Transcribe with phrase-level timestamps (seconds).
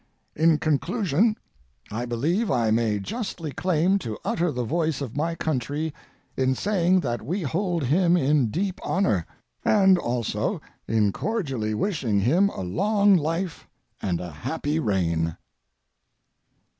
[0.35, 1.37] In conclusion,
[1.91, 5.93] I believe I may justly claim to utter the voice of my country
[6.35, 9.27] in saying that we hold him in deep honor,
[9.63, 13.67] and also in cordially wishing him a long life
[14.01, 15.37] and a happy reign.